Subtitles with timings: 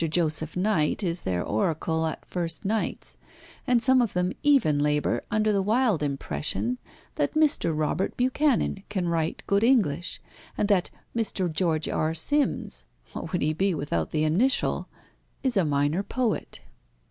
[0.09, 3.17] Joseph Knight is their oracle at first nights,
[3.67, 6.79] and some of them even labour under the wild impression
[7.17, 7.71] that Mr.
[7.77, 10.19] Robert Buchanan can write good English,
[10.57, 11.53] and that Mr.
[11.53, 12.15] George R.
[12.15, 12.83] Sims
[13.13, 14.87] what would he be without the initial?
[15.43, 16.61] is a minor poet."